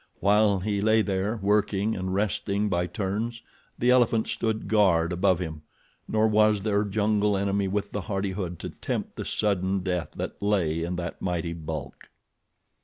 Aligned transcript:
While 0.19 0.61
he 0.61 0.81
lay 0.81 1.03
there, 1.03 1.37
working 1.43 1.95
and 1.95 2.11
resting 2.11 2.69
by 2.69 2.87
turns, 2.87 3.43
the 3.77 3.91
elephant 3.91 4.27
stood 4.27 4.67
guard 4.67 5.13
above 5.13 5.37
him, 5.37 5.61
nor 6.07 6.27
was 6.27 6.63
there 6.63 6.83
jungle 6.85 7.37
enemy 7.37 7.67
with 7.67 7.91
the 7.91 8.01
hardihood 8.01 8.57
to 8.61 8.69
tempt 8.71 9.15
the 9.15 9.25
sudden 9.25 9.81
death 9.81 10.09
that 10.15 10.41
lay 10.41 10.83
in 10.83 10.95
that 10.95 11.21
mighty 11.21 11.53
bulk. 11.53 12.09